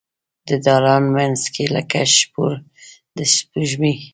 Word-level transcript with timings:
د 0.47 0.49
دالان 0.65 1.03
مینځ 1.15 1.41
کې 1.53 1.65
لکه 1.75 1.99
شپول 2.17 2.53
د 3.15 3.17
سپوږمۍ 3.33 3.95